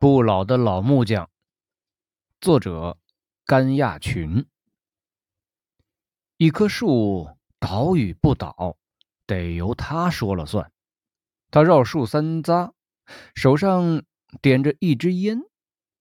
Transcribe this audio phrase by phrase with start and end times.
[0.00, 1.28] 不老的老木匠，
[2.40, 2.98] 作者
[3.44, 4.46] 甘亚群。
[6.36, 8.78] 一棵树倒与不倒，
[9.26, 10.70] 得由他说了算。
[11.50, 12.74] 他绕树三匝，
[13.34, 14.04] 手上
[14.40, 15.40] 点着一支烟，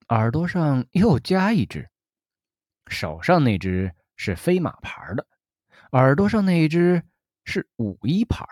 [0.09, 1.89] 耳朵上又加一支。
[2.91, 5.25] 手上那只是飞马牌的，
[5.93, 7.01] 耳朵上那一只
[7.45, 8.45] 是五一牌。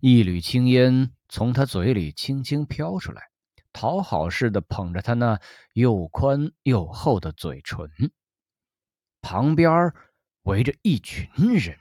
[0.00, 3.28] 一缕青烟从他嘴里轻轻飘出来。
[3.72, 5.40] 讨好似的捧着他那
[5.74, 7.88] 又宽又厚的嘴唇，
[9.20, 9.92] 旁边
[10.42, 11.78] 围着一群人，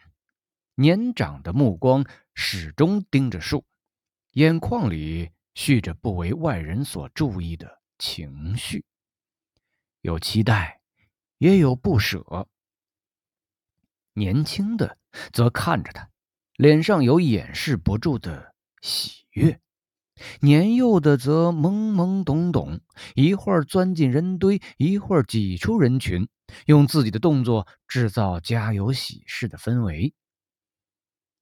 [0.75, 3.65] 年长的目光始终盯着树，
[4.33, 8.85] 眼眶里蓄着不为外人所注意的情绪，
[10.01, 10.81] 有期待，
[11.37, 12.47] 也有不舍。
[14.13, 14.97] 年轻的
[15.31, 16.09] 则看着他，
[16.55, 19.59] 脸上有掩饰不住的喜悦。
[20.41, 22.79] 年幼的则懵懵懂懂，
[23.13, 26.27] 一会儿钻进人堆，一会儿挤出人群，
[26.65, 30.13] 用自己的动作制造家有喜事的氛围。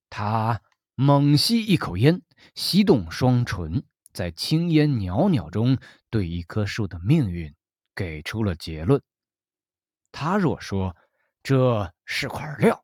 [0.10, 0.62] 他
[0.96, 2.22] 猛吸一口烟，
[2.56, 5.78] 吸动双唇，在青烟袅袅中，
[6.10, 7.54] 对一棵树的命运
[7.94, 9.00] 给出了结论。
[10.12, 10.96] 他若说
[11.44, 12.84] 这是块料，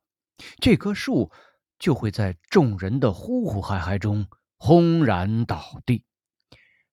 [0.60, 1.32] 这棵树
[1.78, 4.24] 就会在众人的呼呼嗨嗨中。
[4.66, 6.06] 轰然倒地。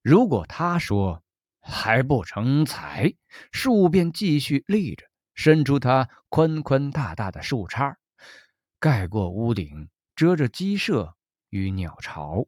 [0.02, 1.24] 如果他说
[1.58, 3.14] 还不成材，
[3.50, 7.96] 树便继续立着，伸出它宽宽大大的树杈，
[8.78, 11.16] 盖过屋顶，遮着鸡舍
[11.48, 12.46] 与鸟巢，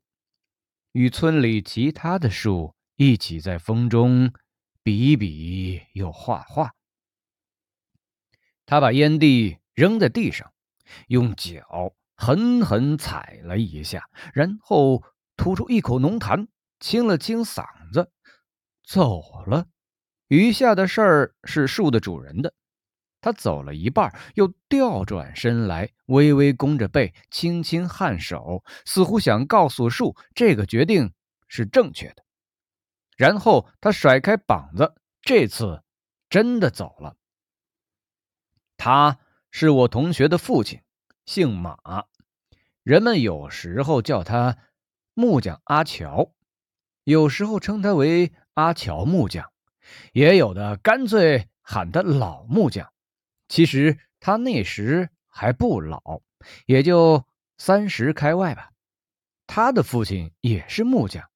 [0.92, 4.30] 与村里其他的树一起在风中
[4.82, 6.74] 比比又画画。
[8.66, 10.52] 他把烟蒂扔在地上，
[11.08, 15.02] 用脚狠狠踩了一下，然后。
[15.44, 16.46] 吐出一口浓痰，
[16.80, 18.10] 清了清嗓子，
[18.82, 19.66] 走了。
[20.28, 22.54] 余下的事儿是树的主人的。
[23.20, 31.12] 他走了一半，又调转身来，微微弓着背，轻轻颔首，似乎想告诉树这个决定
[31.46, 32.24] 是正确的。
[33.18, 35.82] 然后他甩开膀子，这次
[36.30, 37.18] 真的走了。
[38.78, 39.18] 他
[39.50, 40.80] 是我同学的父亲，
[41.26, 41.76] 姓马，
[42.82, 44.56] 人们有时候叫他。
[45.16, 46.32] 木匠阿乔，
[47.04, 49.48] 有时候称他为阿乔木匠，
[50.12, 52.92] 也有的干脆喊他老木匠。
[53.48, 56.20] 其实他那时还不老，
[56.66, 57.24] 也就
[57.56, 58.70] 三十开外吧。
[59.46, 61.28] 他的父亲也是木匠，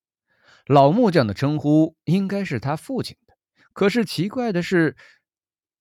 [0.66, 3.34] 老木匠的称呼应该是他父亲的。
[3.72, 4.96] 可是奇怪的是，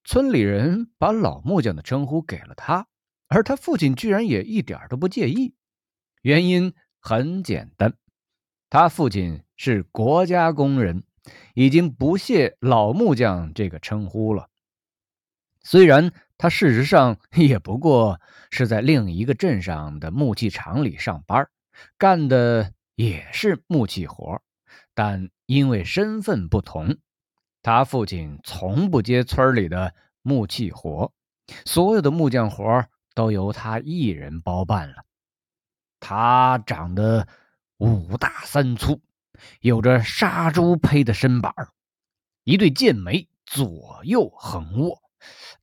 [0.03, 2.85] 村里人把老木匠的称呼给了他，
[3.27, 5.55] 而他父亲居然也一点都不介意。
[6.21, 6.75] 原因。
[7.07, 7.93] 很简单，
[8.69, 11.05] 他父亲是国家工人，
[11.53, 14.49] 已经不屑老木匠这个称呼了。
[15.61, 18.19] 虽然他事实上也不过
[18.51, 21.47] 是在另一个镇上的木器厂里上班，
[21.97, 24.41] 干的也是木器活，
[24.93, 26.97] 但因为身份不同，
[27.61, 31.13] 他父亲从不接村里的木器活，
[31.63, 32.85] 所有的木匠活
[33.15, 35.06] 都由他一人包办了。
[36.09, 37.27] 他长得
[37.79, 39.01] 五大三粗，
[39.59, 41.53] 有着杀猪胚的身板
[42.45, 45.01] 一对剑眉左右横卧，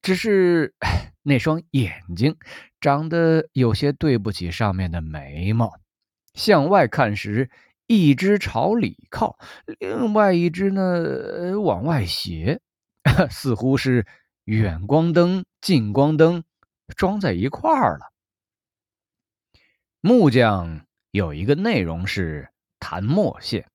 [0.03, 0.75] 只是
[1.23, 2.37] 那双眼睛
[2.79, 5.73] 长得有些对不起上面的眉毛。
[6.35, 7.49] 向外看时，
[7.87, 9.39] 一只朝里靠，
[9.79, 12.61] 另外一只呢往外斜，
[13.31, 14.07] 似乎是
[14.45, 16.45] 远光灯、近光灯
[16.95, 18.13] 装在一块儿了。
[20.07, 23.71] 木匠有一个内容是弹墨线，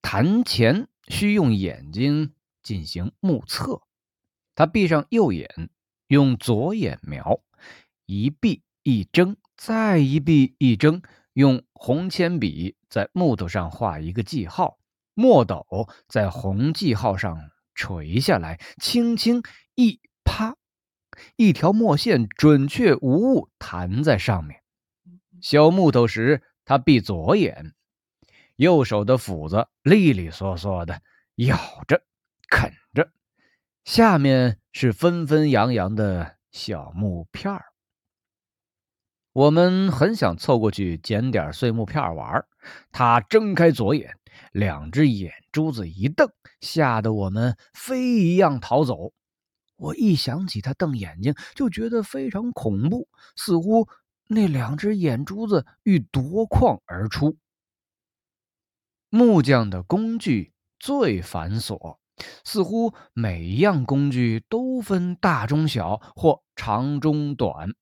[0.00, 2.32] 弹前需用眼睛
[2.62, 3.82] 进行目测。
[4.54, 5.68] 他闭上右眼，
[6.06, 7.42] 用左眼瞄，
[8.06, 11.02] 一闭一睁，再一闭一睁，
[11.34, 14.78] 用红铅笔在木头上画一个记号，
[15.12, 15.66] 墨斗
[16.08, 19.42] 在红记号上垂下来，轻轻
[19.74, 20.56] 一啪，
[21.36, 24.63] 一条墨线准确无误弹在上面。
[25.44, 27.74] 削木头时，他闭左眼，
[28.56, 31.02] 右手的斧子利利索索的
[31.34, 32.02] 咬着、
[32.48, 33.10] 啃着，
[33.84, 37.66] 下面是纷纷扬扬的小木片儿。
[39.34, 42.46] 我们很想凑过去捡点碎木片玩，
[42.90, 44.16] 他睁开左眼，
[44.50, 46.26] 两只眼珠子一瞪，
[46.62, 49.12] 吓得我们飞一样逃走。
[49.76, 53.06] 我一想起他瞪眼睛，就觉得非常恐怖，
[53.36, 53.86] 似乎……
[54.34, 57.38] 那两只眼珠子欲夺眶而出。
[59.08, 61.98] 木匠的工具最繁琐，
[62.44, 67.74] 似乎每一样工具都分大、中、小或长、中、短。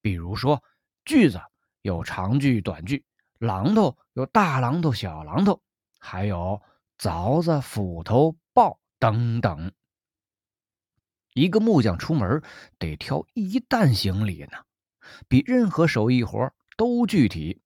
[0.00, 0.62] 比如说，
[1.04, 1.40] 锯子
[1.82, 3.04] 有长锯、短锯；
[3.38, 5.60] 榔头有大榔头、小榔头；
[5.98, 6.60] 还有
[6.98, 9.72] 凿子、斧头、刨等等。
[11.34, 12.42] 一个木匠出门
[12.78, 14.64] 得挑一担行李呢，
[15.28, 17.60] 比任何手艺活都具体。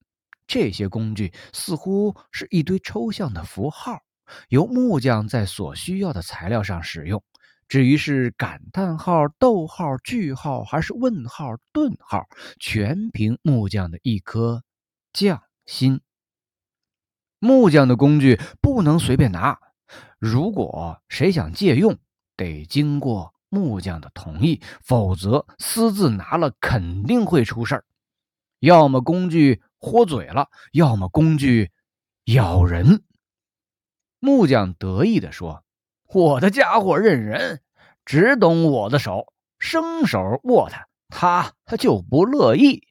[0.47, 4.01] 这些工具似乎是一堆抽象的符号，
[4.49, 7.23] 由木匠在所需要的材料上使用。
[7.69, 12.27] 至于是感叹号、逗号、句号，还是问号、顿号，
[12.59, 14.65] 全凭木匠的一颗
[15.13, 16.01] 匠心。
[17.39, 19.59] 木匠的工具不能随便拿，
[20.19, 21.99] 如果谁想借用，
[22.37, 27.85] 得经过木匠的同意，否则私自拿了肯定会出事儿。
[28.61, 31.71] 要么工具豁嘴了，要么工具
[32.25, 33.05] 咬人。
[34.19, 35.65] 木匠得意地说。
[36.11, 37.61] 我的家伙认人，
[38.07, 39.27] 只懂我的手，
[39.59, 42.89] 生手握它，他他就不乐意。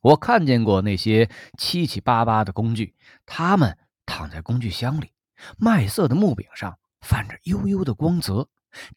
[0.00, 1.28] 我看见过那些
[1.58, 2.94] 七七八八的工具，
[3.26, 3.76] 它们
[4.06, 5.10] 躺在工具箱里，
[5.58, 8.48] 麦色的木柄上泛着幽幽的光泽。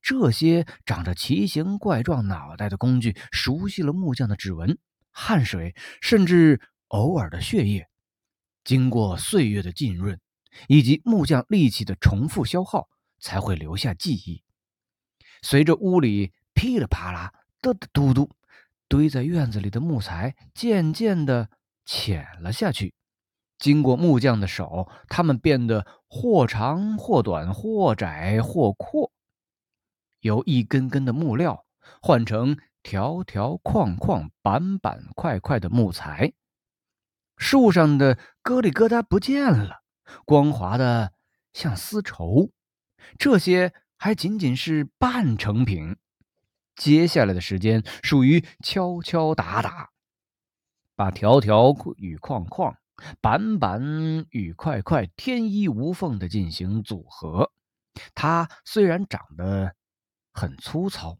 [0.02, 4.78] 这些长着奇形怪状脑袋的工具，熟悉了木匠的指纹、
[5.12, 7.88] 汗水，甚至偶尔的血液，
[8.64, 10.20] 经过岁月的浸润。
[10.68, 12.88] 以及木匠力气的重复消耗，
[13.20, 14.42] 才会留下记忆。
[15.44, 17.32] 随着屋里噼里啪啦、
[17.62, 18.32] 嘚嘚嘟嘟
[18.88, 21.50] 堆在院子里的木材渐渐地
[21.86, 22.96] 浅了下去，
[23.60, 29.12] 经过木匠的手，它们变得或长或短，或窄或阔，
[30.28, 31.66] 由一根根的木料
[32.02, 36.34] 换成条条框框、板板块块的木材。
[37.38, 39.84] 树上的疙里疙瘩不见了。
[40.26, 41.14] 光滑的
[41.54, 42.52] 像丝绸，
[43.18, 45.98] 这些还仅仅是半成品。
[46.76, 49.90] 接下来的时间属于敲敲打打，
[50.96, 52.78] 把条条与框框、
[53.20, 57.52] 板板与块块天衣无缝的进行组合。
[58.16, 59.76] 它虽然长得
[60.38, 61.18] 很粗糙，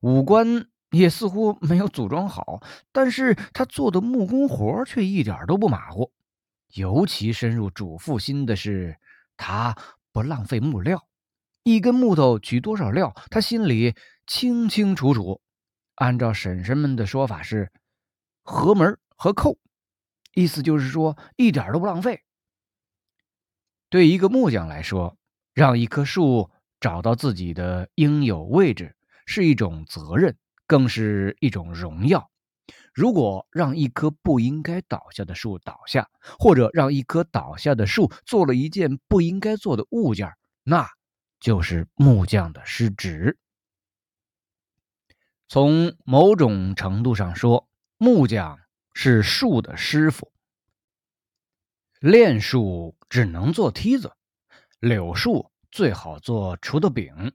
[0.00, 2.60] 五官也似乎没有组装好，
[2.90, 6.12] 但是他做的木工活却一点都不马虎。
[6.74, 8.98] 尤其深入主妇心的是，
[9.36, 9.76] 他
[10.10, 11.06] 不浪费木料，
[11.62, 13.94] 一根木头取多少料，他心里
[14.26, 15.40] 清清楚楚。
[15.94, 17.70] 按照婶婶们的说法是
[18.42, 19.56] “合门和扣”，
[20.34, 22.24] 意思就是说一点都不浪费。
[23.88, 25.16] 对一个木匠来说，
[25.54, 26.50] 让一棵树
[26.82, 30.36] 找到自己的应有位置是一种责任，
[30.66, 32.28] 更是一种荣耀。
[32.92, 40.32] 如果让一棵不应该倒下的树倒下，或者让一棵倒下的树做了一件不应该做的物件，
[40.64, 40.88] 那
[41.38, 43.38] 就是木匠的失职。
[45.48, 48.58] 从某种程度上说，木匠
[48.92, 50.32] 是树的师傅。
[52.00, 54.12] 炼树只能做梯子，
[54.80, 57.32] 柳树最好做锄头柄，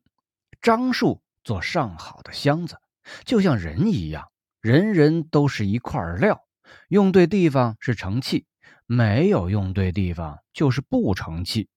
[0.61, 2.77] 樟树做上好的箱子，
[3.25, 4.31] 就像人一样。
[4.61, 6.45] 人人都是一块料，
[6.89, 8.45] 用对地方是成器，
[8.85, 11.67] 没有用对地方就是不成器。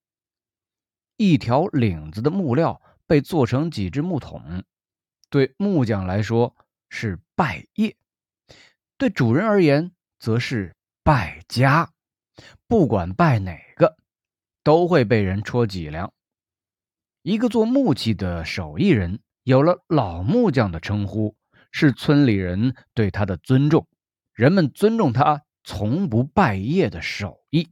[1.16, 4.64] 一条领子的木料被做成几只木桶，
[5.30, 6.54] 对木匠来说
[6.88, 7.96] 是败业，
[8.98, 11.90] 对主人而言则是败家。
[12.66, 13.96] 不管败哪个，
[14.62, 16.12] 都会被人戳脊梁。
[17.22, 21.36] 一个做木器的手艺人有了老木匠的称呼。
[21.72, 23.86] 是村里人对他的尊重，
[24.32, 27.70] 人们尊重他从不败业的手艺。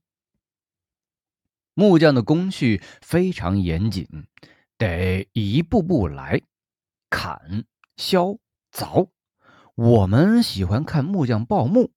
[1.75, 4.07] 木匠的工序非常严谨，
[4.77, 6.43] 得一步步来，
[7.11, 7.65] 砍、
[7.97, 8.39] 削、
[8.73, 9.11] 凿。
[9.75, 11.91] 我们喜欢看木匠刨木。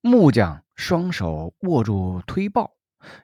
[0.00, 2.70] 木匠双手握住推刨，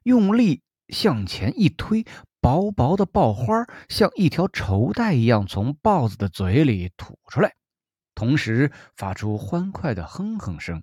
[0.03, 2.05] 用力向前一推。
[2.41, 7.55] 薄薄的刨花像一条绸带一样从豹子的嘴里吐出来，
[8.15, 10.83] 同时发出欢快的哼哼声。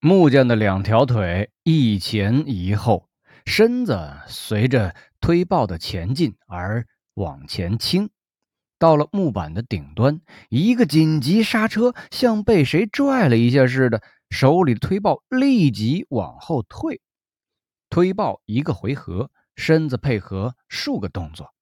[0.00, 3.08] 木匠的两条腿一前一后，
[3.46, 8.10] 身子随着推刨的前进而往前倾。
[8.78, 17.00] 到了木板的顶端，一个紧急刹车，像被谁拽了一下似的，手里的推刨立即往后退。
[17.88, 19.30] 推刨一个回合。
[19.62, 21.54] 身子配合数个动作，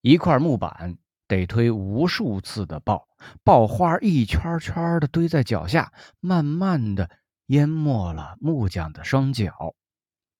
[0.00, 3.04] 一块木板得推无数次的刨，
[3.44, 7.10] 刨花一圈圈的堆在脚下，慢慢的
[7.46, 9.74] 淹没了木匠的双脚。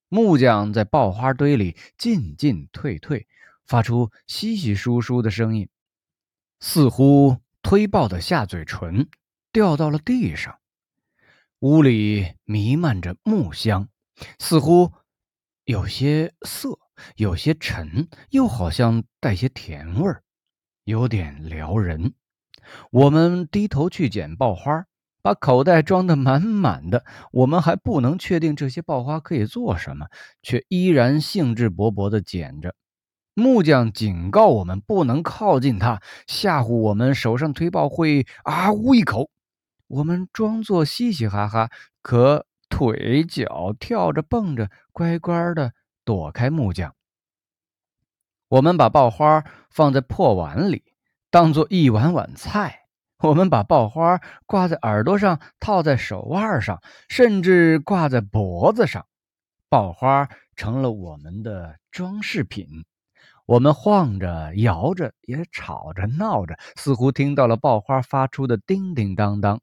[0.08, 3.26] 木匠在爆花堆里进进退退，
[3.66, 5.68] 发出稀稀疏疏的声音，
[6.60, 9.08] 似乎推爆的下嘴唇
[9.50, 10.56] 掉到了地上。
[11.58, 13.88] 屋里弥漫着木香，
[14.38, 14.92] 似乎
[15.68, 16.78] 有些涩，
[17.16, 20.22] 有些沉，又好像带些甜味儿，
[20.84, 22.14] 有点撩人。
[22.90, 24.86] 我们低头去捡爆花。
[25.20, 30.06] 把口袋装得满满的，我们还不能确定这些爆花可以做什么，
[30.42, 32.74] 却依然兴致勃勃地捡着。
[33.34, 39.28] 木匠警告我们不能靠近它，吓唬我们手上推爆会啊呜一口。
[39.86, 41.68] 我们装作嘻嘻哈哈，
[42.00, 45.72] 可腿脚跳着蹦着，乖乖的
[46.04, 46.94] 躲开木匠。
[48.48, 50.84] 我们把爆花放在破碗里，
[51.30, 52.86] 当做一碗碗菜。
[53.18, 59.06] 我们把爆花挂在耳朵上，套在手腕上，甚至挂在脖子上。
[59.68, 62.84] 爆花成了我们的装饰品。
[63.44, 69.60] 我们晃着、摇着，也吵着、闹着，似乎听到了爆花发出的叮叮当当。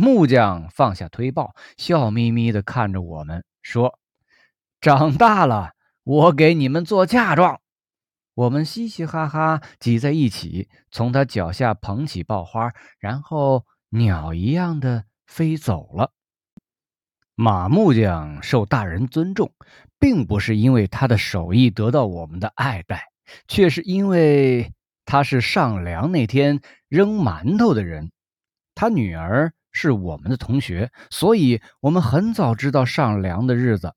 [0.00, 3.98] 木匠放下推报，笑眯眯地看着我们，说
[4.80, 7.60] ：“长大了，我给你们做嫁妆。”
[8.32, 16.12] 我们嘻嘻哈哈挤在一起，从他脚下捧起爆花，然后鸟一样的飞走了。
[17.34, 19.52] 马木匠受大人尊重，
[19.98, 23.08] 并不是因为他的手艺得到我们的爱戴，
[23.46, 24.72] 却是因为
[25.04, 28.10] 他是上梁那天扔馒头的人。
[28.74, 33.94] 他女儿是我们的同学，所以我们很早知道上梁的日子。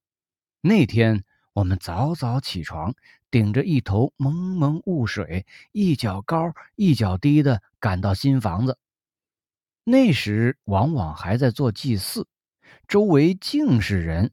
[0.61, 2.93] 那天我们早早起床。
[3.31, 8.77] 顶着一头蒙蒙雾水，一脚高一脚低的赶到新房子。
[9.83, 12.27] 那时往往还在做祭祀，
[12.87, 14.31] 周围尽是人。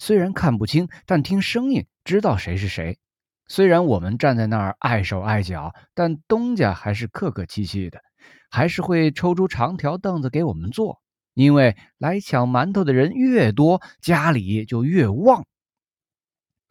[0.00, 2.98] 虽然看不清，但听声音知道谁是谁。
[3.46, 8.02] 虽然我们站在那儿碍手碍脚，但东家还是客客气气的，
[8.50, 11.00] 还是会抽出长条凳子给我们坐。
[11.34, 15.46] 因为来抢馒头的人越多，家里就越旺。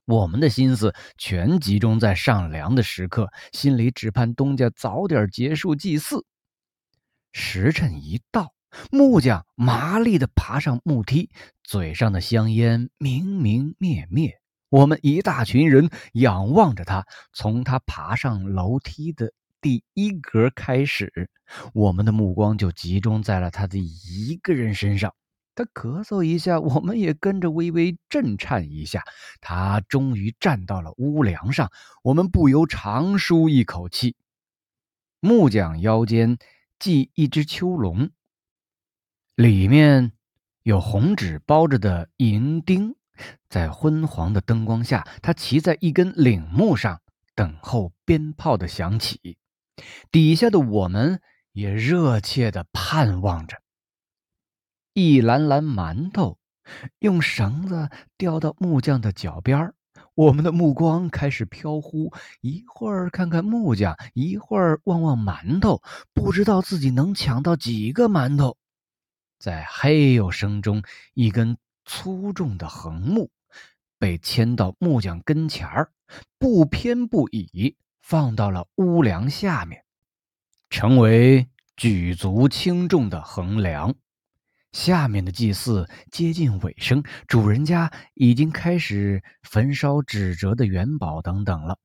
[0.05, 6.25] 我们的心思全集中在上梁的时刻，心里只盼东家早点结束祭祀。
[7.31, 8.53] 时辰一到，
[8.91, 11.29] 木匠麻利地爬上木梯，
[11.63, 14.41] 嘴上的香烟明明灭灭。
[14.69, 21.29] 我们一大群人仰望着他，从他爬上楼梯的第一格开始，
[21.73, 25.13] 我们的目光就集中在了他的一个人身上。
[25.55, 29.03] 他咳嗽一下，我们也跟着微微震颤一下。
[29.41, 31.69] 他终于站到了屋梁上，
[32.01, 34.15] 我们不由长舒一口气。
[35.19, 36.37] 木匠腰间
[36.79, 38.11] 系一只秋笼，
[39.35, 40.13] 里面
[40.63, 42.95] 有红纸包着的银钉，
[43.49, 47.01] 在昏黄的灯光下，他骑在一根领木上，
[47.35, 49.38] 等候鞭炮的响起。
[50.11, 51.21] 底下的我们
[51.51, 53.61] 也热切地盼望着。
[54.93, 56.37] 一篮篮馒头
[56.99, 59.73] 用绳子吊到木匠的脚边
[60.15, 65.81] 我们的目光开始飘忽，一会儿看看木匠，一会儿望望馒头，
[66.13, 68.57] 不知道自己能抢到几个馒头。
[69.37, 70.83] 在嘿呦声中，
[71.13, 73.29] 一根粗重的横木
[73.97, 75.91] 被牵到木匠跟前儿，
[76.37, 77.77] 不偏不倚
[78.09, 79.85] 放到了屋梁下面，
[80.71, 81.47] 成为
[81.77, 83.93] 举足轻重的横梁。
[84.71, 91.77] 下面的祭祀接近尾声，主人家已经开始焚烧纸折的元宝等等了。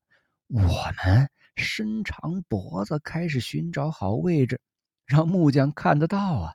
[0.47, 0.63] 我
[1.03, 4.59] 们伸长脖子，开始寻找好位置，
[5.05, 6.53] 让木匠看得到啊！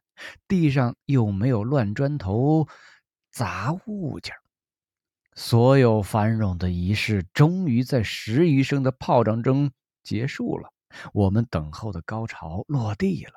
[0.48, 2.66] 地上又没有乱砖头、
[3.30, 4.34] 杂物件。
[5.42, 9.70] 所有繁荣的仪式终于在十余声的炮仗中
[10.02, 10.68] 结束了，
[11.14, 13.32] 我们等候的高潮落地了。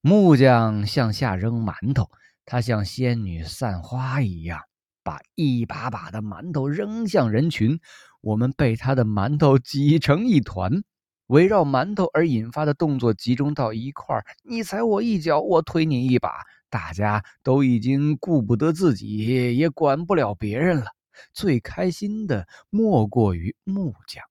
[0.00, 2.10] 木匠向下扔馒头。
[2.44, 4.60] 他像仙女散花一样，
[5.04, 7.78] 把一把把的馒头扔向人群。
[8.22, 10.82] 我们被他的馒头挤成一团，
[11.28, 14.24] 围绕馒头而引发的动作集中到一块儿。
[14.42, 16.28] 你踩我一脚，我推你一把，
[16.68, 20.86] 大家都已经顾不得自己，也管不了别人了。
[21.32, 24.24] 最开心的莫过于木匠，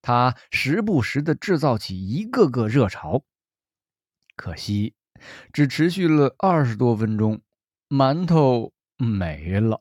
[0.00, 3.24] 他时不时的制造起一个个热潮。
[4.36, 4.94] 可惜。
[5.52, 7.42] 只持续了二十多分钟，
[7.88, 9.78] 馒头没了。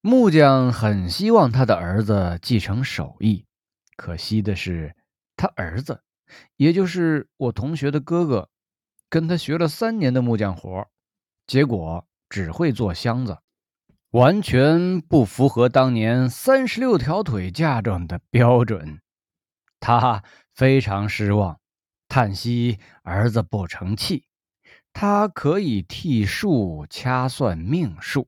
[0.00, 3.44] 木匠很希望他的儿子继承手艺，
[3.94, 4.96] 可惜的是，
[5.36, 6.02] 他儿子，
[6.56, 8.48] 也就是我同学的哥哥，
[9.10, 10.88] 跟他学了三年的木匠活，
[11.46, 13.36] 结果只会做箱子。
[14.10, 19.00] 完全不符合当年三十六条腿嫁妆的标准。
[19.80, 20.24] 他
[20.54, 21.60] 非常失望，
[22.08, 24.24] 叹息儿子不成器。
[24.92, 28.26] 他可以替树掐算命数，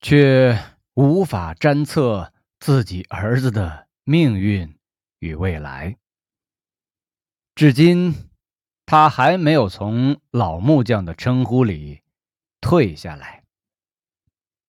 [0.00, 0.56] 却
[0.94, 4.78] 无法占测自己儿子的命运
[5.18, 5.96] 与未来。
[7.54, 8.14] 至今，
[8.84, 12.02] 他还没有从老木匠的称呼里
[12.60, 13.45] 退下来。